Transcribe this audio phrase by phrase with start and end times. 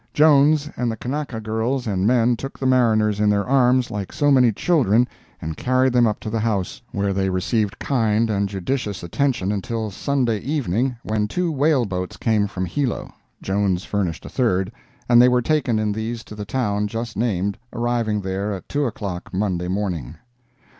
[0.15, 4.31] Jones and the Kanaka girls and men took the mariners in their arms like so
[4.31, 5.07] many children
[5.39, 9.91] and carried them up to the house, where they received kind and judicious attention until
[9.91, 14.71] Sunday evening, when two whaleboats came from Hilo, Jones furnished a third,
[15.07, 18.85] and they were taken in these to the town just named, arriving there at two
[18.87, 20.15] o'clock Monday morning.